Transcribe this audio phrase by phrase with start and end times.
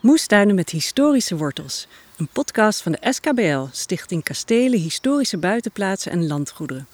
[0.00, 1.86] Moestuinen met historische wortels.
[2.16, 6.86] Een podcast van de SKBL, Stichting Kastelen, Historische Buitenplaatsen en Landgoederen.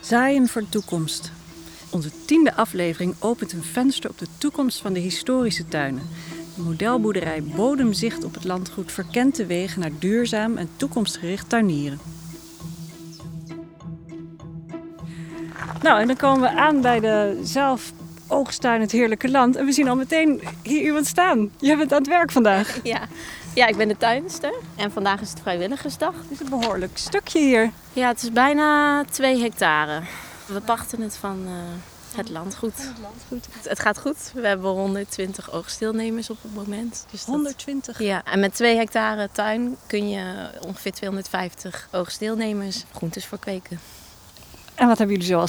[0.00, 1.32] Zaaien voor de toekomst.
[1.90, 6.08] Onze tiende aflevering opent een venster op de toekomst van de historische tuinen.
[6.56, 11.98] De modelboerderij Bodemzicht op het landgoed verkent de wegen naar duurzaam en toekomstgericht tuinieren.
[15.82, 17.92] Nou, en dan komen we aan bij de zelf
[18.28, 19.56] oogstuin Het Heerlijke Land.
[19.56, 21.50] En we zien al meteen hier iemand staan.
[21.58, 22.78] Je bent aan het werk vandaag.
[22.82, 23.00] Ja.
[23.54, 26.14] ja, ik ben de tuinster en vandaag is het vrijwilligersdag.
[26.14, 27.70] Het is een behoorlijk stukje hier.
[27.92, 30.00] Ja, het is bijna 2 hectare.
[30.46, 31.52] We pachten het van uh,
[32.16, 32.76] het landgoed.
[32.76, 33.46] Het landgoed.
[33.54, 34.30] Het, het, gaat goed.
[34.34, 37.06] We hebben 120 oogstdeelnemers op het moment.
[37.10, 37.98] Dus 120?
[38.02, 43.80] Ja, en met 2 hectare tuin kun je ongeveer 250 oogstdeelnemers groentes verkweken.
[44.74, 45.40] En wat hebben jullie zo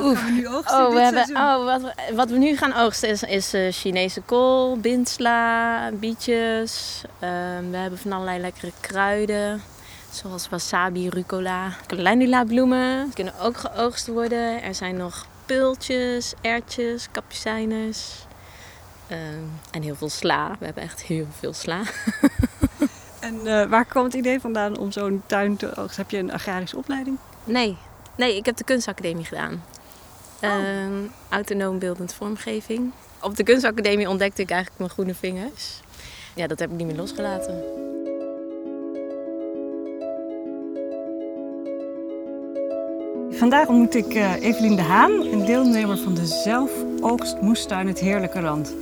[0.00, 0.24] Oeh.
[0.24, 1.36] we nu oogsten oh, we hebben, seizoen?
[1.46, 7.02] oh wat, we- wat we nu gaan oogsten is, is eh, Chinese kool, bintsla, bietjes.
[7.18, 9.62] Ehm, we hebben van allerlei lekkere kruiden.
[10.10, 13.04] Zoals wasabi, rucola, calendula bloemen.
[13.04, 14.62] Die kunnen ook geoogst worden.
[14.62, 18.26] Er zijn nog pultjes, erwtjes, kapucijnes.
[19.08, 19.20] Ehm,
[19.70, 20.56] en heel veel sla.
[20.58, 21.80] We hebben echt heel veel sla.
[23.20, 26.02] En eh, waar kwam het idee vandaan om zo'n tuin te oogsten?
[26.02, 27.18] Heb je een agrarische opleiding?
[27.44, 27.76] Nee,
[28.16, 29.62] nee, ik heb de kunstacademie gedaan.
[30.42, 30.50] Oh.
[30.50, 30.92] Ehm,
[31.28, 32.92] autonoom beeldend vormgeving.
[33.22, 35.80] Op de kunstacademie ontdekte ik eigenlijk mijn groene vingers.
[36.34, 37.62] Ja, dat heb ik niet meer losgelaten.
[43.30, 48.74] Vandaag ontmoet ik eh, Evelien de Haan, een deelnemer van de zelfoogstmoestuin Het Heerlijke Land.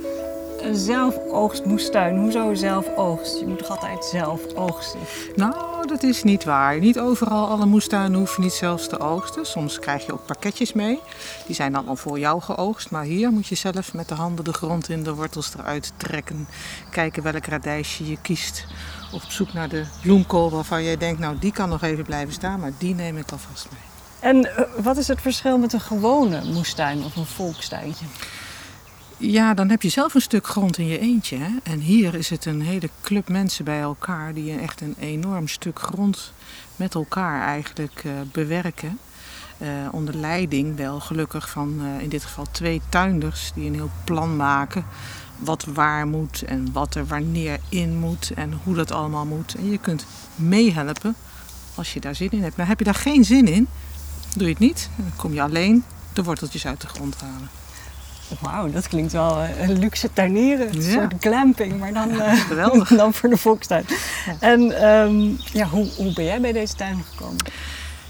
[0.61, 3.39] Een zelfoogstmoestuin, hoezo zelfoogst?
[3.39, 4.99] Je moet toch altijd zelf oogsten?
[5.35, 6.79] Nou, dat is niet waar.
[6.79, 9.45] Niet overal alle moestuinen hoeven niet zelfs te oogsten.
[9.45, 10.99] Soms krijg je ook pakketjes mee.
[11.45, 12.91] Die zijn dan al voor jou geoogst.
[12.91, 16.47] Maar hier moet je zelf met de handen de grond in, de wortels eruit trekken.
[16.91, 18.65] Kijken welk radijsje je kiest.
[19.13, 22.59] Op zoek naar de bloemkool waarvan jij denkt, nou die kan nog even blijven staan.
[22.59, 23.79] Maar die neem ik alvast mee.
[24.19, 28.05] En eh, wat is het verschil met een gewone moestuin of een volkstuintje?
[29.19, 31.37] Ja, dan heb je zelf een stuk grond in je eentje.
[31.37, 31.49] Hè?
[31.63, 35.79] En hier is het een hele club mensen bij elkaar die echt een enorm stuk
[35.79, 36.33] grond
[36.75, 38.99] met elkaar eigenlijk eh, bewerken.
[39.57, 43.89] Eh, onder leiding wel gelukkig van eh, in dit geval twee tuinders die een heel
[44.03, 44.85] plan maken.
[45.37, 49.55] Wat waar moet en wat er wanneer in moet en hoe dat allemaal moet.
[49.55, 50.05] En je kunt
[50.35, 51.15] meehelpen
[51.75, 52.57] als je daar zin in hebt.
[52.57, 53.67] Maar heb je daar geen zin in,
[54.35, 54.89] doe je het niet.
[54.95, 57.49] Dan kom je alleen de worteltjes uit de grond halen.
[58.39, 60.67] Wauw, dat klinkt wel een luxe tuinieren.
[60.69, 60.91] Een Ja.
[60.91, 63.85] soort glamping, maar dan, eh, dan voor de volkstuin.
[64.39, 67.45] En ehm, ja, hoe, hoe ben jij bij deze tuin gekomen?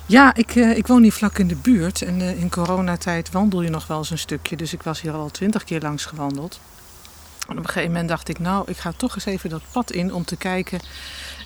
[0.06, 3.70] Ja, ik, eh, ik woon hier vlak in de buurt en in coronatijd wandel je
[3.70, 4.56] nog wel eens een stukje.
[4.56, 6.60] Dus ik was hier al twintig keer langs gewandeld.
[7.48, 9.92] En op een gegeven moment dacht ik, nou, ik ga toch eens even dat pad
[9.92, 10.80] in om te kijken...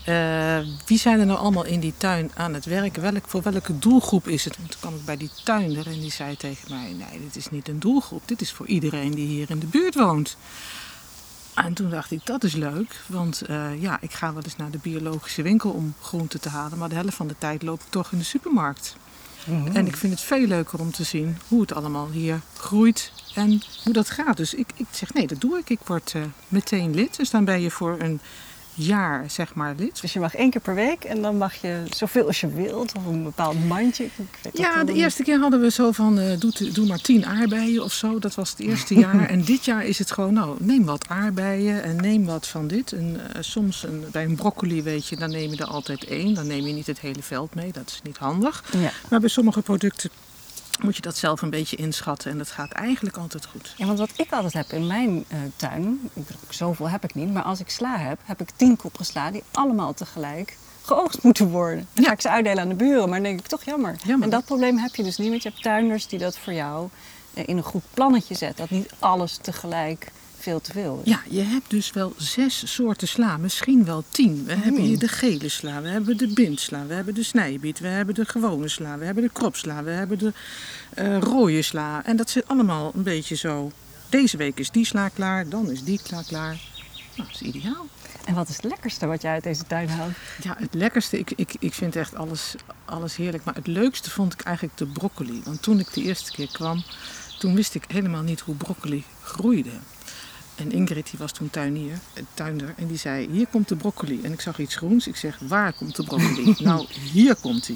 [0.06, 2.96] eh, wie zijn er nou allemaal in die tuin aan het werk?
[2.96, 4.56] Welk, voor welke doelgroep is het?
[4.56, 6.94] En toen kwam ik bij die tuinder en die zei tegen mij...
[6.98, 9.96] nee, dit is niet een doelgroep, dit is voor iedereen die hier in de buurt
[9.96, 10.38] woont.
[11.54, 14.72] En toen dacht ik, dat is leuk, want eh, ja, ik ga wel eens naar
[14.72, 17.90] de biologische winkel om groenten te halen, maar de helft van de tijd loop ik
[17.90, 18.96] toch in de supermarkt.
[19.74, 23.62] En ik vind het veel leuker om te zien hoe het allemaal hier groeit en
[23.84, 24.38] hoe dat gaat.
[24.38, 25.70] Dus ik, ik zeg, nee, dat doe ik.
[25.70, 28.22] Ik word eh, meteen lid, dus dan ben je voor een
[28.86, 30.02] jaar, zeg maar, lid.
[30.02, 32.96] Dus je mag één keer per week en dan mag je zoveel als je wilt,
[32.98, 34.08] of een bepaald mandje.
[34.54, 37.94] Ja, de eerste keer hadden we zo van, eh, doe, doe maar tien aardbeien of
[37.94, 38.20] zo.
[38.20, 39.30] Dat was het eerste jaar.
[39.30, 42.92] En dit jaar is het gewoon, nou, neem wat aardbeien en neem wat van dit.
[42.92, 46.34] En eh, soms een, bij een broccoli, weet je, dan neem je er altijd één.
[46.34, 48.64] Dan neem je niet het hele veld mee, dat is niet handig.
[48.78, 48.92] Ja.
[49.10, 50.10] Maar bij sommige producten
[50.80, 52.32] moet je dat zelf een beetje inschatten.
[52.32, 53.74] En dat gaat eigenlijk altijd goed.
[53.78, 57.34] ja, want wat ik altijd heb in mijn eh, tuin, ik zoveel heb ik niet,
[57.34, 61.50] maar als ik sla heb, heb ik tien koppen sla die allemaal tegelijk geoogst moeten
[61.50, 61.88] worden.
[61.94, 62.10] Dan Ja.
[62.10, 63.96] ga ik ze uitdelen aan de buren, maar dan denk ik toch jammer.
[64.04, 64.24] Jammer.
[64.24, 66.90] En dat probleem heb je dus niet, want je hebt tuinders die dat voor jou
[67.34, 68.58] eh, in een goed plannetje zetten.
[68.68, 71.02] Dat niet alles tegelijk veel te veel.
[71.06, 74.44] Ja, je hebt dus wel zes soorten sla, misschien wel tien.
[74.46, 77.88] We hebben hier de gele sla, we hebben de bintsla, we hebben de snijbiet, we
[77.88, 80.34] hebben de gewone sla, we hebben de kropsla, we hebben de
[80.94, 82.06] eh, rode sla.
[82.06, 83.72] En dat zit allemaal een beetje zo.
[84.10, 86.60] Deze week is die sla klaar, dan is die sla klaar.
[87.16, 87.88] Nou, dat is ideaal.
[88.26, 90.12] En wat is het lekkerste wat jij uit deze tuin haalt?
[90.44, 92.56] Ja, het lekkerste, ik, ik, ik vind echt alles,
[92.86, 93.44] alles heerlijk.
[93.44, 95.42] Maar het leukste vond ik eigenlijk de broccoli.
[95.46, 96.84] Want toen ik de eerste keer kwam,
[97.40, 99.72] toen wist ik helemaal niet hoe broccoli groeide.
[100.62, 104.20] En Ingrid die was toen tuinier, eh, tuinder en die zei, hier komt de broccoli.
[104.24, 106.56] En ik zag iets groens, ik zeg, waar komt de broccoli?
[106.64, 107.76] nou, hier komt hij.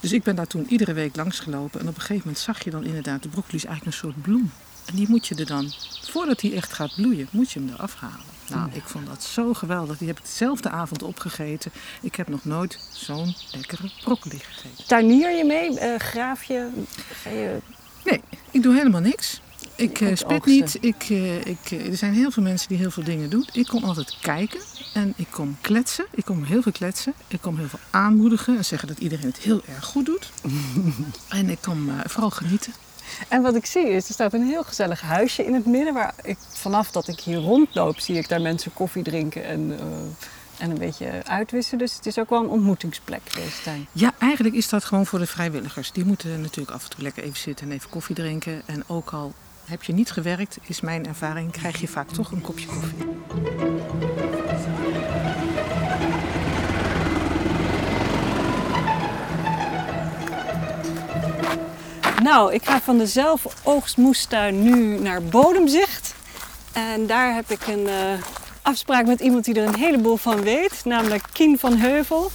[0.00, 1.80] Dus ik ben daar toen iedere week langs gelopen.
[1.80, 4.22] En op een gegeven moment zag je dan inderdaad, de broccoli is eigenlijk een soort
[4.22, 4.50] bloem.
[4.84, 5.72] En die moet je er dan,
[6.02, 8.32] voordat hij echt gaat bloeien, moet je hem eraf halen.
[8.48, 9.98] Nou, ik vond dat zo geweldig.
[9.98, 11.72] Die heb ik dezelfde avond opgegeten.
[12.00, 14.86] Ik heb nog nooit zo'n lekkere broccoli gegeten.
[14.86, 15.78] Tuinier je mee?
[15.78, 16.68] Eh, graaf je...
[18.04, 18.20] Nee,
[18.50, 19.40] ik doe helemaal niks.
[19.76, 20.78] Ik Het spit niet.
[20.80, 23.48] Ik, eh, ik, eh, er zijn heel veel mensen die heel veel dingen doen.
[23.52, 24.60] Ik kom altijd kijken
[24.94, 26.06] en ik kom kletsen.
[26.10, 27.14] Ik kom heel veel kletsen.
[27.28, 30.32] Ik kom heel veel aanmoedigen en zeggen dat iedereen het heel erg goed doet.
[31.28, 32.72] en ik kom vooral genieten.
[33.28, 35.94] En wat ik zie is, er staat een heel gezellig huisje in het midden.
[35.94, 39.78] Waar ik, vanaf dat ik hier rondloop, zie ik daar mensen koffie drinken en,
[40.58, 41.78] en een beetje uitwisselen.
[41.78, 43.86] Dus het is ook wel een ontmoetingsplek, deze tuin.
[43.92, 45.92] Ja, eigenlijk is dat gewoon voor de vrijwilligers.
[45.92, 48.62] Die moeten natuurlijk af en toe lekker even zitten en even koffie drinken.
[48.66, 52.40] En ook al heb je niet gewerkt, is mijn ervaring, krijg je vaak toch een
[52.40, 53.04] kopje koffie.
[62.22, 66.14] Nou, ik ga van de zelfoogstmoestuin nu naar Bodemzicht.
[66.72, 67.94] En daar heb ik een eh,
[68.62, 70.84] afspraak met iemand die er een heleboel van weet.
[70.84, 72.30] Namelijk Kien van Heuvel,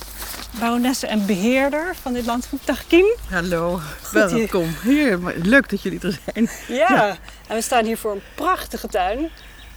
[0.51, 2.59] baronesse en beheerder van dit landgoed.
[2.65, 3.15] Dag Kien.
[3.29, 3.79] Hallo,
[4.11, 4.75] welkom.
[4.83, 6.49] Hier, leuk dat jullie er zijn.
[6.67, 7.17] Ja,
[7.47, 9.29] en we staan hier voor een prachtige tuin.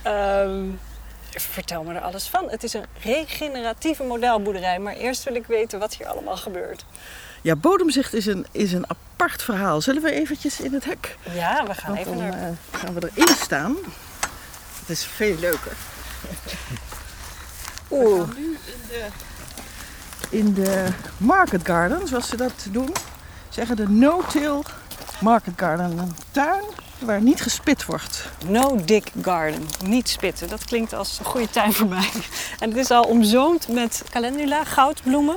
[0.02, 0.64] Ehm,
[1.30, 2.50] vertel me er alles van.
[2.50, 4.78] Het is een regeneratieve modelboerderij.
[4.78, 6.84] Maar eerst wil ik weten wat hier allemaal gebeurt.
[7.42, 9.80] Ja, bodemzicht is een, is een apart verhaal.
[9.80, 11.16] Zullen we eventjes in het hek?
[11.34, 12.42] Ja, we gaan Want even dan naar...
[12.42, 13.76] eh, gaan we erin staan.
[14.80, 15.72] Het is veel leuker.
[17.90, 19.06] Oeh, We gaan nu in de,
[20.32, 20.86] in de
[21.16, 22.92] market garden, zoals ze dat doen.
[23.48, 24.62] Zeggen de no-till
[25.20, 25.98] market garden.
[25.98, 26.64] Een tuin
[26.98, 28.28] waar niet gespit wordt.
[28.46, 29.62] no dick garden.
[29.84, 30.48] Niet spitten.
[30.48, 32.08] Dat klinkt als een goede tuin voor mij.
[32.58, 35.36] En het is al omzoomd met calendula, goudbloemen.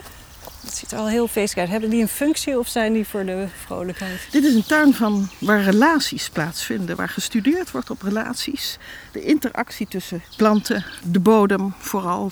[0.61, 1.69] Het ziet er al heel feestelijk uit.
[1.69, 4.27] Hebben die een functie of zijn die voor de vrolijkheid?
[4.31, 8.77] Dit is een tuin van, waar relaties plaatsvinden, waar gestudeerd wordt op relaties.
[9.11, 12.31] De interactie tussen planten, de bodem vooral.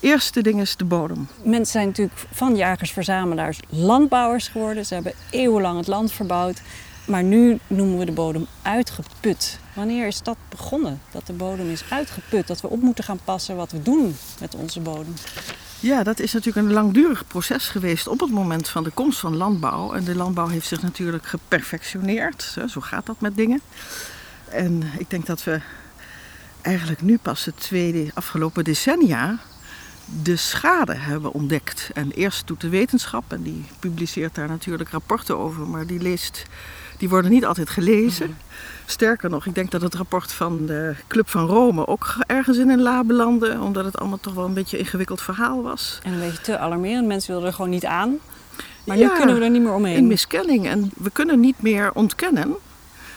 [0.00, 1.28] Eerste ding is de bodem.
[1.42, 4.86] Mensen zijn natuurlijk van jagers-verzamelaars landbouwers geworden.
[4.86, 6.60] Ze hebben eeuwenlang het land verbouwd.
[7.06, 9.58] Maar nu noemen we de bodem uitgeput.
[9.74, 11.00] Wanneer is dat begonnen?
[11.10, 12.46] Dat de bodem is uitgeput.
[12.46, 15.14] Dat we op moeten gaan passen wat we doen met onze bodem.
[15.80, 19.36] Ja, dat is natuurlijk een langdurig proces geweest op het moment van de komst van
[19.36, 19.92] landbouw.
[19.92, 22.56] En de landbouw heeft zich natuurlijk geperfectioneerd.
[22.68, 23.60] Zo gaat dat met dingen.
[24.48, 25.60] En ik denk dat we
[26.60, 29.38] eigenlijk nu pas de tweede afgelopen decennia
[30.22, 31.90] de schade hebben ontdekt.
[31.94, 36.42] En eerst doet de wetenschap, en die publiceert daar natuurlijk rapporten over, maar die, leest,
[36.98, 38.36] die worden niet altijd gelezen.
[38.86, 42.68] Sterker nog, ik denk dat het rapport van de Club van Rome ook ergens in
[42.70, 45.98] een la belandde, omdat het allemaal toch wel een beetje een ingewikkeld verhaal was.
[46.02, 47.06] En een beetje te alarmerend.
[47.06, 48.18] Mensen wilden er gewoon niet aan.
[48.84, 50.06] Maar Ja, nu kunnen we er niet meer In omheen.
[50.06, 50.66] miskenning.
[50.68, 52.54] En we kunnen niet meer ontkennen.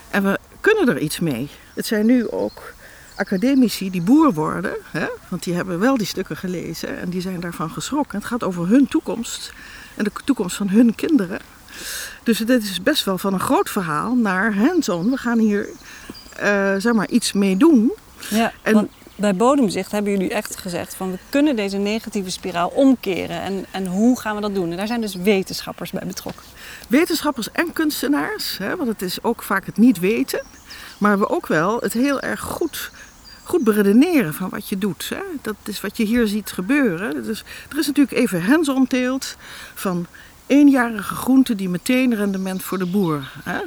[0.09, 1.49] En we kunnen er iets mee.
[1.73, 2.73] Het zijn nu ook
[3.15, 4.73] academici die boer worden.
[4.91, 5.05] Hè?
[5.27, 6.97] Want die hebben wel die stukken gelezen.
[6.99, 8.17] En die zijn daarvan geschrokken.
[8.17, 9.53] Het gaat over hun toekomst.
[9.95, 11.39] En de toekomst van hun kinderen.
[12.23, 15.09] Dus dit is best wel van een groot verhaal naar hands-on.
[15.09, 15.69] We gaan hier
[16.37, 17.91] eh, zeg maar iets mee doen.
[18.29, 22.67] Ja, En- want bij bodemzicht hebben jullie echt gezegd van we kunnen deze negatieve spiraal
[22.69, 23.41] omkeren.
[23.41, 24.71] En, en hoe gaan we dat doen?
[24.71, 26.43] En daar zijn dus wetenschappers bij betrokken.
[26.87, 28.57] wetenschappers en kunstenaars.
[28.57, 30.41] Hè, want het is ook vaak het niet weten.
[30.97, 32.91] Maar we ook wel het heel erg goed,
[33.51, 35.09] goed beredeneren van wat je doet.
[35.09, 35.21] Hè.
[35.41, 37.23] Dat is wat je hier ziet gebeuren.
[37.23, 39.35] Dus, er is natuurlijk even hands-on teelt
[39.73, 40.05] van
[40.47, 43.31] eenjarige groenten die meteen rendement voor de boer.
[43.43, 43.59] Hè.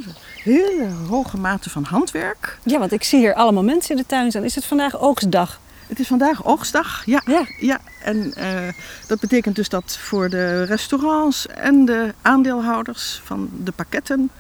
[0.43, 2.59] Hele hoge mate van handwerk.
[2.63, 4.45] Ja, want ik zie hier allemaal mensen in de tuin staan.
[4.45, 5.61] Is het vandaag oogstdag?
[5.87, 7.03] Het is vandaag oogstdag.
[7.07, 7.47] Ja, Ja.
[7.61, 7.81] ja.
[8.03, 8.69] en eh,
[9.07, 14.31] dat betekent dus dat voor de restaurants en de aandeelhouders van de pakketten.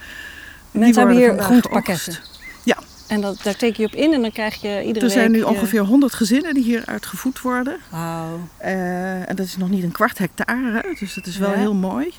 [0.71, 2.17] Mensen hebben hier groentepakketten.
[2.63, 2.77] Ja.
[3.07, 5.41] En dat, daar teken je op in en dan krijg je iedere Er zijn week...
[5.41, 7.77] nu eh, ongeveer 100 gezinnen die hier uitgevoed worden.
[7.91, 8.49] Wauw.
[8.57, 11.57] Eh, en dat is nog niet een kwart hectare, dus dat is wel Ja.
[11.57, 12.13] heel mooi.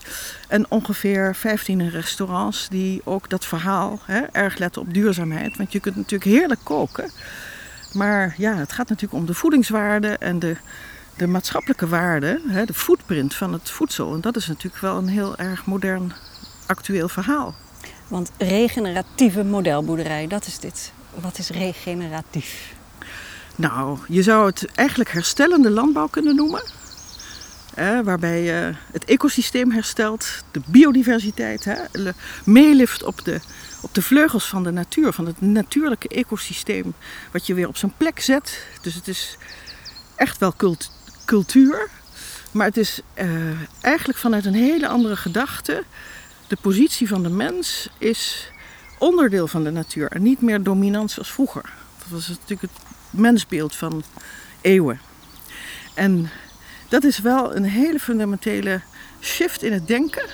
[0.48, 5.58] En ongeveer 15 restaurants die ook dat verhaal hè, erg letten op duurzaamheid.
[5.58, 7.12] Want je kunt natuurlijk heerlijk koken.
[7.94, 10.56] Maar ja, het gaat natuurlijk om de voedingswaarde en de,
[11.18, 14.14] de maatschappelijke waarde, hè, de footprint van het voedsel.
[14.14, 16.14] En dat is natuurlijk wel een heel erg modern,
[16.66, 17.56] actueel verhaal.
[18.08, 20.92] Want regeneratieve modelboerderij, dat is dit.
[21.14, 22.74] Wat is regeneratief?
[23.56, 26.64] Nou, je zou het eigenlijk herstellende landbouw kunnen noemen.
[27.74, 31.68] Hè, waarbij je het ecosysteem herstelt, de biodiversiteit,
[32.44, 33.40] meelift op de,
[33.82, 36.94] op de vleugels van de natuur, van het natuurlijke ecosysteem,
[37.32, 38.66] wat je weer op zijn plek zet.
[38.82, 39.38] Dus het is
[40.16, 40.92] echt wel cult-
[41.26, 41.90] cultuur,
[42.52, 43.28] maar het is eh,
[43.82, 45.84] eigenlijk vanuit een hele andere gedachte.
[46.48, 48.52] De positie van de mens is
[48.98, 51.74] onderdeel van de natuur en niet meer dominant zoals vroeger.
[51.98, 52.72] Dat was natuurlijk het
[53.10, 54.04] mensbeeld van
[54.62, 55.00] eeuwen.
[55.94, 56.30] En
[56.90, 58.82] dat is wel een hele fundamentele
[59.22, 60.26] shift in het denken,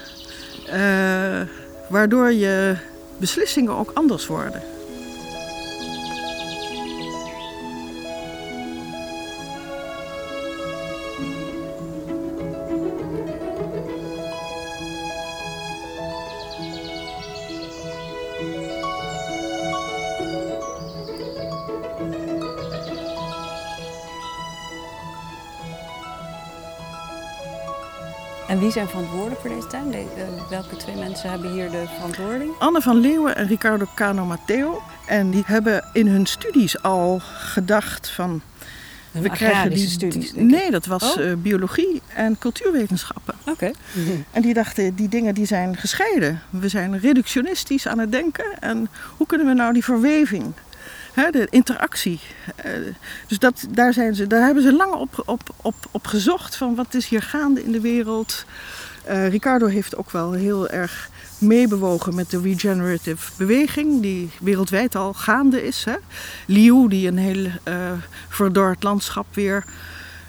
[0.68, 1.42] uh,
[1.90, 2.76] waardoor je
[3.18, 4.71] beslissingen ook anders worden.
[28.72, 29.92] Wie zijn verantwoordelijk voor deze tuin?
[29.92, 30.06] De,
[30.50, 32.52] welke twee mensen hebben hier de verantwoording?
[32.60, 34.82] Anne van Leeuwen en Ricardo Cano Matteo.
[35.08, 38.42] En die hebben in hun studies al gedacht van...
[39.12, 40.34] we krijgen die studies?
[40.36, 41.24] Nee, dat was oh.
[41.26, 43.34] uh, biologie en cultuurwetenschappen.
[43.46, 43.72] Oké.
[44.32, 46.42] En die dachten, die dingen die zijn gescheiden.
[46.50, 48.60] We zijn reductionistisch aan het denken.
[48.60, 50.54] En hoe kunnen we nou die verweving
[51.16, 52.20] de interactie.
[52.56, 52.72] Eh,
[53.28, 56.76] dus dat, daar, zijn ze, daar hebben ze lang op, op, op, op gezocht van
[56.76, 58.46] wat is hier gaande in de wereld.
[59.10, 65.14] Uh, Ricardo heeft ook wel heel erg meebewogen met de regenerative beweging, die wereldwijd al
[65.14, 65.84] gaande is.
[65.84, 65.96] Hè.
[66.46, 67.92] Liu, die een heel uh,
[68.30, 69.64] verdord landschap weer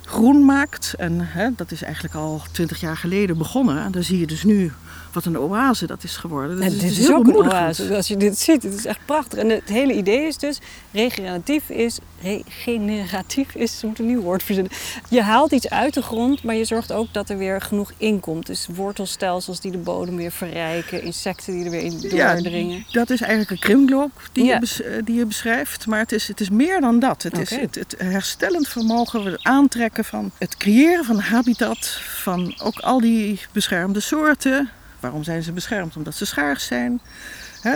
[0.05, 0.95] groen maakt.
[0.99, 3.83] En hè, dat is eigenlijk al twintig jaar geleden begonnen.
[3.83, 4.73] En daar zie je dus nu
[5.13, 6.61] wat een oase dat is geworden.
[6.61, 7.97] Dat dit is, is ook een oase.
[7.97, 9.39] Als je dit ziet, het is echt prachtig.
[9.39, 10.59] En het hele idee is dus,
[10.93, 14.73] regeneratief is, regeneratief is, ze moeten een nieuw woord verzinnen.
[15.09, 18.21] Je haalt iets uit de grond, maar je zorgt ook dat er weer genoeg in
[18.21, 18.47] komt.
[18.47, 22.77] Dus wortelstelsels die de bodem weer verrijken, insecten die er weer in doordringen.
[22.77, 25.87] Ja, dat is eigenlijk een krimloop die, je, eh, die je beschrijft.
[25.87, 27.23] Maar het is, het is meer dan dat.
[27.23, 32.79] Het is het, het herstellend vermogen, het aantrekken van het creëren van habitat, van ook
[32.79, 34.71] al die beschermde soorten.
[35.03, 35.97] Waarom zijn ze beschermd?
[35.97, 37.01] Omdat ze schaars zijn.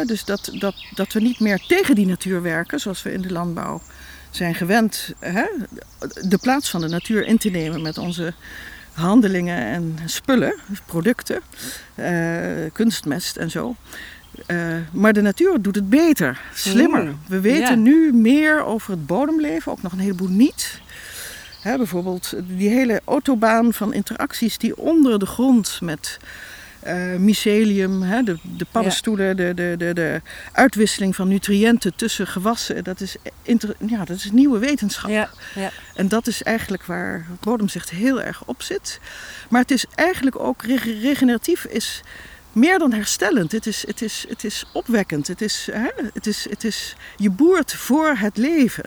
[0.07, 3.33] dus dat, dat, dat we niet meer tegen die natuur werken, zoals we in de
[3.33, 3.83] landbouw
[4.31, 5.15] zijn gewend.
[6.21, 8.35] de plaats van de natuur in te nemen met onze
[8.97, 10.55] handelingen en spullen,
[10.87, 11.41] producten,
[11.95, 13.77] uh, kunstmest en zo.
[14.47, 17.05] Uh, maar de natuur doet het beter, slimmer.
[17.05, 20.81] Mm, we weten nu meer over het bodemleven, ook nog een heleboel niet.
[21.63, 26.19] bijvoorbeeld die hele autobaan van interacties die onder de grond met
[26.87, 30.21] uh, mycelium, hè, de, de paddenstoelen, de, de, de, de
[30.53, 32.85] uitwisseling van nutriënten tussen gewassen.
[32.85, 33.17] Dat is,
[33.87, 35.11] ja, dat is nieuwe wetenschap.
[35.11, 35.71] Ja, ja.
[35.95, 39.01] En dat is eigenlijk waar bodemzicht heel erg op zit.
[39.49, 40.63] Maar het is eigenlijk ook
[41.03, 42.03] regeneratief is
[42.53, 43.53] meer dan herstellend.
[43.53, 45.27] Het is, het is, het is opwekkend.
[45.27, 48.85] Het is, hè, het is, het is, je boert voor het leven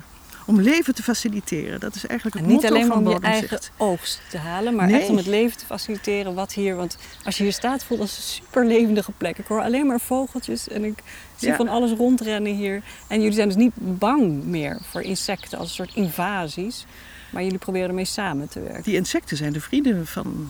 [0.49, 1.79] om leven te faciliteren.
[1.79, 4.89] Dat is eigenlijk het en niet alleen maar om je eigen oogst te halen, maar
[4.89, 6.75] echt om het leven te faciliteren wat hier.
[6.75, 9.37] Want als je hier staat, voelt het een super levendige plek.
[9.37, 11.03] Ik hoor alleen maar vogeltjes en ik
[11.35, 12.81] zie van alles rondrennen hier.
[13.07, 16.85] En jullie zijn dus niet bang meer voor insecten als een soort invasies.
[17.31, 18.83] Maar jullie proberen ermee samen te werken.
[18.83, 20.47] Die insecten zijn de vrienden van.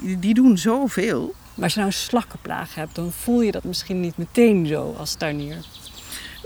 [0.00, 1.34] Die doen zoveel.
[1.54, 4.94] Maar als je nou een slakkenplaag hebt, dan voel je dat misschien niet meteen zo
[4.98, 5.56] als tuinier.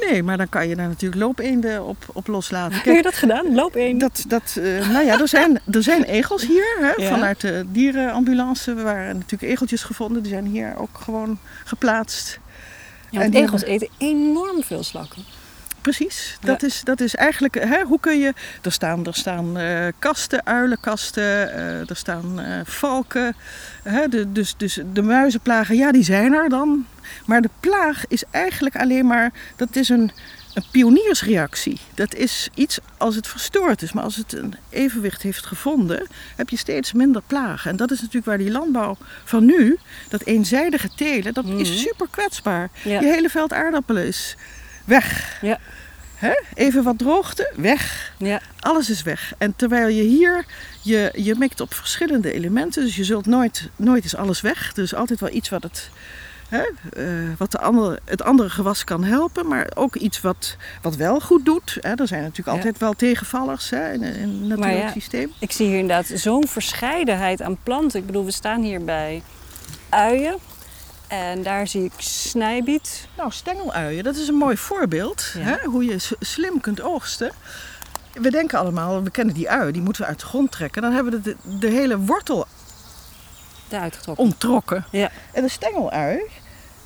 [0.00, 2.76] Nee, maar dan kan je daar natuurlijk loopeenden op, op loslaten.
[2.76, 3.98] Heb je dat gedaan, loopeenden?
[3.98, 6.94] Dat, dat, uh, nou ja, er zijn, er zijn egels hier.
[6.96, 10.22] Hè, Vanuit de dierenambulance we waren natuurlijk egeltjes gevonden.
[10.22, 12.40] Die zijn hier ook gewoon geplaatst.
[13.10, 15.24] Ja, en egels eten enorm veel slakken.
[15.88, 19.86] Precies, dat, is, dat is eigenlijk, hè, hoe kun je, er staan, er staan uh,
[19.98, 23.34] kasten, uilenkasten, uh, er staan uh, valken,
[23.82, 26.86] hè, de, dus, dus de muizenplagen, ja die zijn er dan.
[27.26, 30.10] Maar de plaag is eigenlijk alleen maar, dat is een,
[30.54, 31.80] een pioniersreactie.
[31.94, 36.48] Dat is iets als het verstoord is, maar als het een evenwicht heeft gevonden, heb
[36.48, 37.70] je steeds minder plagen.
[37.70, 39.78] En dat is natuurlijk waar die landbouw van nu,
[40.08, 41.78] dat eenzijdige telen, dat is mhm.
[41.78, 42.70] super kwetsbaar.
[42.82, 44.36] Je hele veld aardappelen is
[44.88, 45.38] weg.
[45.40, 45.58] Ja.
[46.18, 46.32] Hè?
[46.54, 48.12] Even wat droogte, weg.
[48.16, 48.40] Ja.
[48.60, 49.32] Alles is weg.
[49.38, 50.44] En terwijl je hier,
[50.82, 52.84] je, je mikt op verschillende elementen.
[52.84, 54.72] Dus je zult nooit, nooit is alles weg.
[54.76, 55.90] Er is altijd wel iets wat het,
[56.48, 56.62] hè,
[56.96, 59.48] uh, wat de andere, het andere gewas kan helpen.
[59.48, 61.76] Maar ook iets wat, wat wel goed doet.
[61.80, 61.94] Hè.
[61.94, 65.32] Er zijn natuurlijk altijd wel tegenvallers hè, in, in het natuurlijk ja, systeem.
[65.38, 68.00] Ik zie hier inderdaad zo'n verscheidenheid aan planten.
[68.00, 69.22] Ik bedoel, we staan hier bij
[69.88, 70.36] uien.
[71.08, 73.08] En daar zie ik snijbiet.
[73.16, 75.32] Nou, stengeluien, dat is een mooi voorbeeld.
[75.38, 75.56] Hè?
[75.64, 77.32] Hoe je slim kunt oogsten.
[78.12, 80.82] We denken allemaal, we kennen die ui, die moeten we uit de grond trekken.
[80.82, 82.46] Dan hebben we de, de hele wortel
[83.68, 84.24] Daaruit getrokken.
[84.24, 84.84] onttrokken.
[84.90, 85.10] Ja.
[85.32, 86.20] En de stengelui,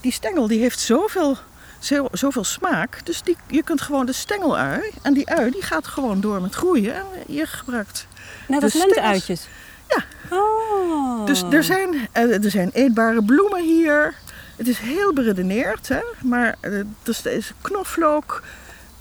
[0.00, 1.37] die stengel die heeft zoveel,
[1.79, 3.07] zo, zoveel smaak.
[3.07, 6.55] Dus die, je kunt gewoon de stengelui, en die ui die gaat gewoon door met
[6.55, 6.95] groeien.
[6.95, 8.07] En je gebruikt
[8.49, 9.47] Net als lenteuitjes.
[9.94, 10.04] Ja.
[10.37, 11.26] Oh.
[11.26, 14.14] Dus er zijn, eh, er zijn eetbare bloemen hier.
[14.56, 16.00] Het is heel beredeneerd, hè?
[16.22, 18.42] maar uh, dus is knoflook.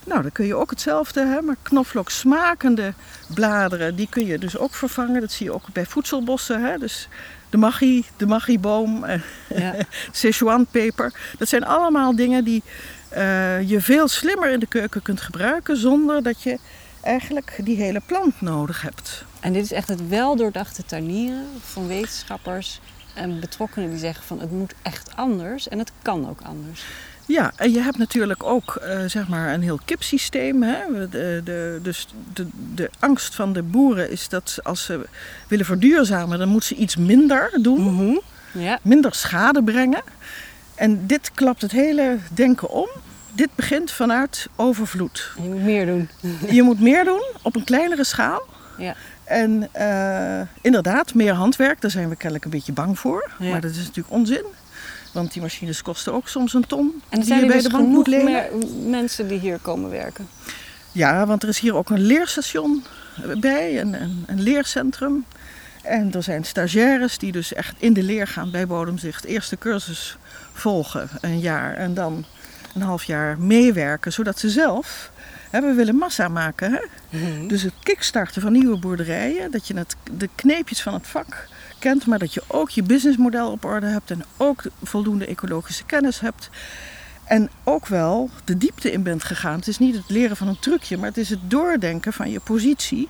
[0.03, 1.41] Nou, dan kun je ook hetzelfde, hè?
[1.41, 2.93] maar knoflook smakende
[3.33, 5.21] bladeren, die kun je dus ook vervangen.
[5.21, 6.63] Dat zie je ook bij voedselbossen.
[6.63, 6.77] Hè?
[6.77, 7.07] Dus
[7.50, 9.13] de maggi, de maggieboom, uh,
[9.48, 9.74] ja.
[10.12, 11.13] Szechuanpeper.
[11.38, 12.63] Dat zijn allemaal dingen die
[13.13, 16.60] uh, je veel slimmer in de keuken kunt gebruiken zonder dat je
[17.01, 19.25] eigenlijk die hele plant nodig hebt.
[19.41, 22.79] En dit is echt het wel doordachte tuinieren van wetenschappers
[23.13, 26.83] en betrokkenen die zeggen van het moet echt anders en het kan ook anders.
[27.25, 30.63] Ja, en je hebt natuurlijk ook uh, zeg maar een heel kipsysteem.
[30.63, 31.10] Hè?
[31.10, 35.07] De, de, dus de, de angst van de boeren is dat als ze
[35.48, 37.81] willen verduurzamen, dan moeten ze iets minder doen.
[37.81, 38.21] Mm -hmm.
[38.51, 38.79] ja.
[38.81, 40.01] Minder schade brengen.
[40.75, 42.88] En dit klapt het hele denken om.
[43.33, 45.31] Dit begint vanuit overvloed.
[45.36, 46.10] Je moet meer doen.
[46.50, 48.41] Je moet meer doen op een kleinere schaal.
[48.78, 48.96] Ja.
[49.24, 53.32] En uh, inderdaad, meer handwerk, daar zijn we kennelijk een beetje bang voor.
[53.40, 53.51] Ja.
[53.51, 54.46] Maar dat is natuurlijk onzin.
[55.12, 57.01] Want die machines kosten ook soms een ton.
[57.10, 58.46] En zijn er bij dus de bank moet lenen.
[58.90, 60.28] mensen die hier komen werken?
[60.92, 62.84] Ja, want er is hier ook een leerstation
[63.40, 65.25] bij, een, een, een leercentrum.
[65.84, 69.24] En er zijn stagiaires die dus echt in de leer gaan bij Bodemzicht.
[69.24, 70.18] Eerste cursus
[70.54, 71.74] volgen, een jaar.
[71.74, 72.25] En dan
[72.75, 75.11] een half jaar meewerken, zodat ze zelf...
[75.51, 76.72] We willen massa maken.
[76.72, 76.79] Hè?
[77.17, 77.48] Mhm.
[77.48, 79.51] Dus het kickstarten van nieuwe boerderijen.
[79.51, 81.48] Dat je het, de kneepjes van het vak
[81.79, 84.12] kent, maar dat je ook je businessmodel op orde hebt.
[84.12, 86.50] En ook voldoende ecologische kennis hebt.
[87.24, 89.55] En ook wel de diepte in bent gegaan.
[89.55, 92.39] Het is niet het leren van een trucje, maar het is het doordenken van je
[92.39, 93.10] positie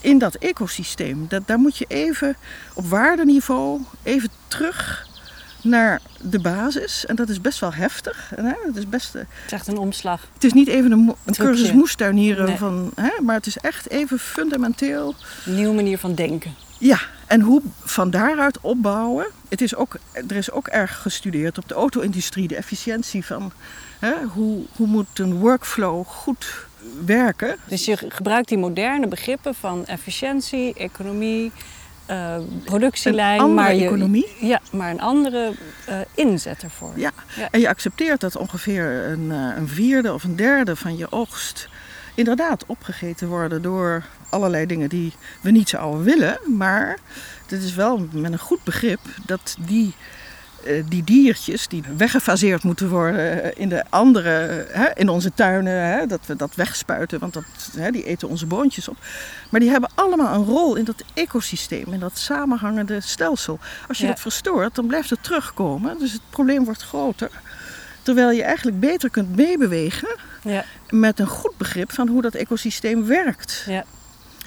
[0.00, 1.28] in dat ecosysteem.
[1.28, 2.36] Dat, daar moet je even
[2.74, 5.08] op waardeniveau even terug
[5.66, 7.06] naar de basis.
[7.06, 8.32] En dat is best wel heftig.
[8.34, 8.52] Hè?
[8.66, 10.28] Het, is best, Het is echt een omslag.
[10.34, 12.56] het is niet even een, cursus moestuinieren, Nee.
[12.56, 13.10] van, hè?
[13.22, 15.14] maar het is echt even fundamenteel.
[15.46, 16.54] Een nieuwe manier van denken.
[16.78, 19.26] Ja, en hoe van daaruit opbouwen.
[19.48, 23.52] Het is ook, er is ook erg gestudeerd op de auto-industrie, de efficiëntie van
[23.98, 26.66] hè, hoe, hoe moet een workflow goed
[27.04, 27.56] werken.
[27.68, 31.52] Dus je gebruikt die moderne begrippen van efficiëntie, economie,
[32.06, 33.40] eh, productielijn.
[33.40, 34.26] Een maar je, economie.
[34.40, 35.52] Ja, maar een andere
[35.86, 36.92] eh, inzet ervoor.
[36.96, 37.12] Ja.
[37.36, 37.48] Ja.
[37.50, 41.68] En je accepteert dat ongeveer een, eh, een vierde of een derde van je oogst
[42.14, 46.38] inderdaad opgegeten worden door allerlei dingen die we niet zouden willen.
[46.56, 46.98] Maar
[47.46, 49.94] het is wel met een goed begrip dat die,
[50.88, 56.06] die diertjes die weggefaseerd moeten worden eh, in de andere, hè, in onze tuinen, hè,
[56.06, 57.44] dat we dat wegspuiten, want dat,
[57.76, 58.96] hè, die eten onze boontjes op.
[59.50, 63.58] Maar die hebben allemaal een rol in dat ecosysteem, in dat samenhangende stelsel.
[63.88, 64.10] Als je Ja.
[64.10, 65.98] dat verstoort, dan blijft het terugkomen.
[65.98, 67.30] Dus het probleem wordt groter.
[68.02, 70.08] Terwijl je eigenlijk beter kunt meebewegen
[70.42, 73.64] Ja, met een goed begrip van hoe dat ecosysteem werkt.
[73.66, 73.84] ja.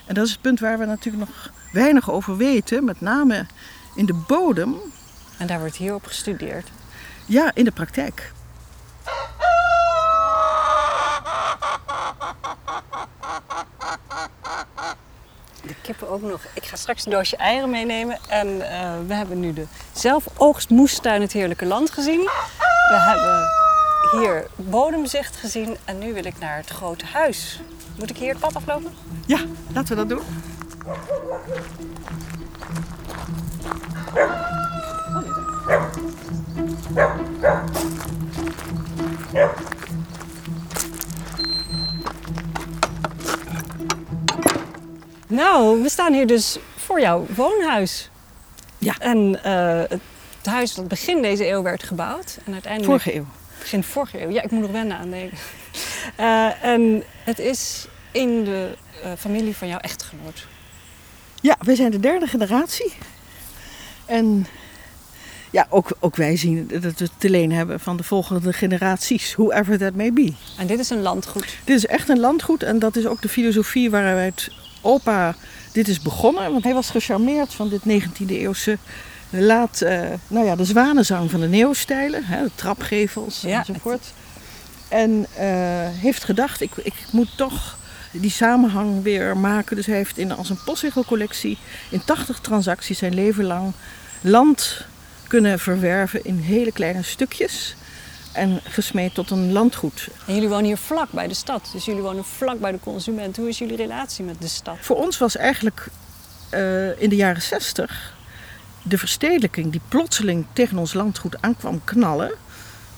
[0.06, 3.46] En dat is het punt waar we natuurlijk nog weinig over weten, met name
[3.96, 4.76] in de bodem,
[5.40, 6.68] En daar wordt hier op gestudeerd.
[7.26, 8.32] ja, in de praktijk.
[15.62, 16.42] De kippen ook nog.
[16.54, 18.18] Ik ga straks een doosje eieren meenemen.
[18.28, 22.20] En eh, we hebben nu de zelfoogstmoestuin Het Heerlijke Land gezien.
[22.90, 23.48] We hebben
[24.12, 25.78] hier bodemzicht gezien.
[25.86, 27.60] En nu wil ik naar het grote huis.
[27.98, 28.94] Moet ik hier het pad aflopen?
[29.26, 29.40] Ja,
[29.74, 30.22] laten we dat doen.
[45.28, 48.10] Nou, we staan hier dus voor jouw woonhuis.
[48.78, 48.96] Ja.
[49.00, 49.98] En eh,
[50.38, 52.38] het huis dat begin deze eeuw werd gebouwd.
[52.46, 53.02] En uiteindelijk...
[53.02, 53.26] Vorige eeuw.
[53.60, 54.30] Begin vorige eeuw.
[54.30, 55.38] Ja, ik moet nog wennen aan denken.
[56.16, 60.48] Eh, en het is in de eh, familie van jouw echtgenoot.
[61.42, 62.94] Ja, wij zijn de derde generatie.
[64.06, 64.48] En
[65.52, 69.36] ja, ook, ook wij zien dat we het te leen hebben van de volgende generaties,
[69.36, 70.34] whoever that may be.
[70.58, 71.58] En dit is een landgoed.
[71.64, 75.36] Dit is echt een landgoed en dat is ook de filosofie waaruit opa
[75.72, 76.52] dit is begonnen.
[76.52, 78.78] Want hij was gecharmeerd van dit 19e eeuwse
[79.30, 84.14] laat, eh, nou ja, de zwanenzang van de neeuwstijlen, hè, de trapgevels Ja, enzovoort.
[84.88, 85.48] En eh,
[85.90, 87.78] heeft gedacht, ik, ik moet toch
[88.12, 89.76] die samenhang weer maken.
[89.76, 91.58] Dus hij heeft in als een postzegelcollectie
[91.90, 93.74] in 80 transacties zijn leven lang
[94.22, 94.86] land
[95.30, 97.76] kunnen verwerven in hele kleine stukjes.
[98.34, 100.08] En gesmeed tot een landgoed.
[100.26, 101.70] En jullie wonen hier vlak bij de stad.
[101.74, 103.38] Dus jullie wonen vlak bij de consument.
[103.38, 104.78] Hoe is jullie relatie met de stad?
[104.82, 105.88] Voor ons was eigenlijk
[106.50, 108.18] eh, in de jaren 60
[108.84, 112.32] de verstedelijking die plotseling tegen ons landgoed aankwam knallen,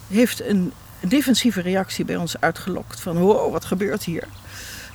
[0.08, 3.02] heeft een defensieve reactie bij ons uitgelokt.
[3.02, 4.24] Van wow, wat gebeurt hier?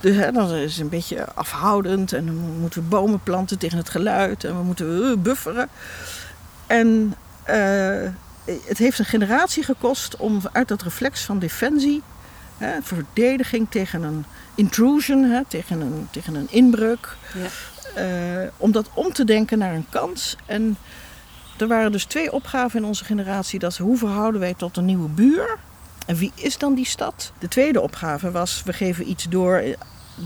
[0.00, 3.78] Dus hè, dan is het een beetje afhoudend en dan moeten we bomen planten tegen
[3.78, 5.68] het geluid en we moeten eh, bufferen.
[6.66, 7.14] En
[7.46, 8.10] eh,
[8.66, 12.02] het heeft een generatie gekost om uit dat reflex van defensie,
[12.58, 17.46] hè, verdediging tegen een intrusion, hè, tegen, een, tegen een inbreuk, Ja.
[18.42, 20.36] eh, om dat om te denken naar een kans.
[20.46, 20.76] En
[21.58, 23.58] er waren dus twee opgaven in onze generatie.
[23.58, 25.58] Dat is hoe verhouden wij tot een nieuwe buur?
[26.06, 27.32] En wie is dan die stad?
[27.38, 29.62] De tweede opgave was, we geven iets door,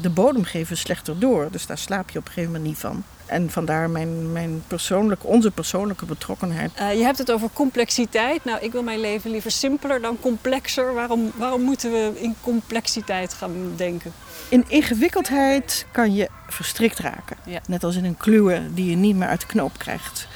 [0.02, 1.48] de bodem geven slechter door.
[1.50, 3.04] Dus daar slaap je op een gegeven moment niet van.
[3.30, 6.70] En vandaar mijn, mijn persoonlijke, onze persoonlijke betrokkenheid.
[6.74, 8.44] Eh, je hebt het over complexiteit.
[8.44, 10.94] Nou, ik wil mijn leven liever simpeler dan complexer.
[10.94, 14.12] Waarom, waarom moeten we in complexiteit gaan denken?
[14.48, 17.36] In ingewikkeldheid kan je verstrikt raken.
[17.44, 17.60] Ja.
[17.66, 20.28] Net als in een kluwe die je niet meer uit de knoop krijgt.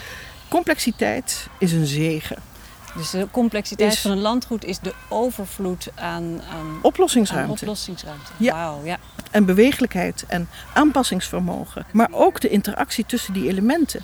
[0.49, 2.54] Complexiteit is een zegen.
[2.97, 7.53] Dus de complexiteit Is- van een landgoed is de overvloed aan, aan, aan Oplossingsruimte.
[7.53, 8.33] oplossingsruimte.
[8.37, 8.77] Ja.
[8.85, 8.99] Ja.
[9.31, 11.87] en bewegelijkheid en aanpassingsvermogen.
[11.93, 14.03] Maar ook de interactie tussen die elementen.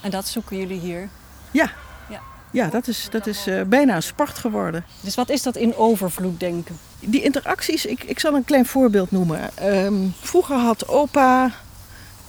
[0.00, 1.08] En dat zoeken jullie hier.
[2.54, 4.84] Ja, dat is, dat is eh, bijna een sport geworden.
[5.00, 6.78] Dus wat is dat in overvloed denken?
[7.00, 9.56] Die interacties, ik, ik zal een klein voorbeeld noemen.
[9.56, 11.50] Ehm, vroeger had opa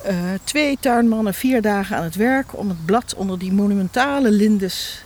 [0.03, 5.04] eh, twee tuinmannen vier dagen aan het werk om het blad onder die monumentale lindes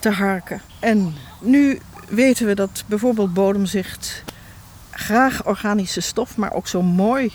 [0.00, 0.60] te harken.
[0.78, 4.22] En nu weten we dat bijvoorbeeld bodemzicht
[4.90, 7.32] graag organische stof, maar ook zo mooi.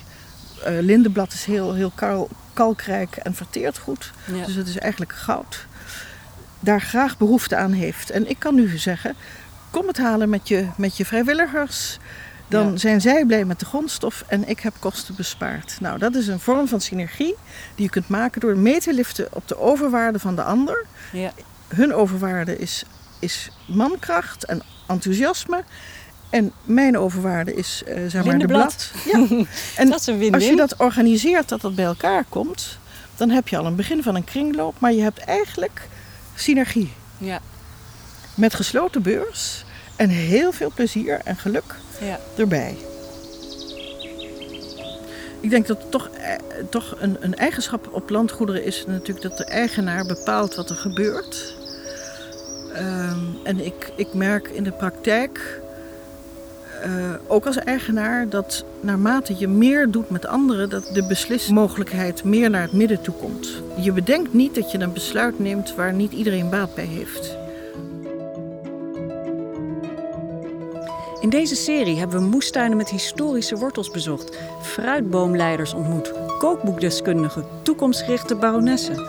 [0.63, 4.11] eh lindenblad is heel, heel kal- kalkrijk en verteert goed.
[4.33, 4.45] Ja.
[4.45, 5.65] Dus het is eigenlijk goud.
[6.59, 8.09] Daar graag behoefte aan heeft.
[8.09, 9.15] En ik kan nu zeggen,
[9.69, 11.97] kom het halen met je, met je vrijwilligers.
[12.47, 12.77] Dan Ja.
[12.77, 15.77] zijn zij blij met de grondstof en ik heb kosten bespaard.
[15.79, 17.35] Nou, dat is een vorm van synergie
[17.75, 20.85] die je kunt maken door mee te liften op de overwaarde van de ander.
[21.11, 21.31] Ja.
[21.67, 22.83] Hun overwaarde is,
[23.19, 25.63] is mankracht en enthousiasme.
[26.29, 28.91] En mijn overwaarde is eh zeg maar de blad.
[29.11, 29.19] Ja.
[29.75, 30.33] En dat is een win-win.
[30.33, 32.77] als je dat organiseert, dat dat bij elkaar komt,
[33.15, 35.87] dan heb je al een begin van een kringloop, maar je hebt eigenlijk
[36.35, 36.93] synergie.
[37.17, 37.39] Ja.
[38.35, 42.19] Met gesloten beurs en heel veel plezier en geluk Ja.
[42.37, 42.77] erbij.
[45.45, 46.35] Ik denk dat toch, eh,
[46.69, 51.55] toch een, een eigenschap op landgoederen is natuurlijk dat de eigenaar bepaalt wat er gebeurt.
[52.73, 55.61] Ehm, en ik, ik merk in de praktijk,
[56.81, 62.49] eh, ook als eigenaar, dat naarmate je meer doet met anderen, dat de beslismogelijkheid meer
[62.49, 63.61] naar het midden toe komt.
[63.79, 67.37] Je bedenkt niet dat je een besluit neemt waar niet iedereen baat bij heeft.
[71.25, 79.07] In deze serie hebben we moestuinen met historische wortels bezocht, fruitboomleiders ontmoet, kookboekdeskundigen, toekomstgerichte baronessen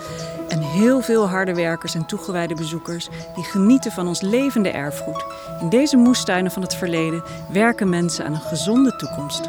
[0.49, 5.25] en heel veel harde werkers en toegewijde bezoekers die genieten van ons levende erfgoed.
[5.61, 9.49] In deze moestuinen van het verleden werken mensen aan een gezonde toekomst.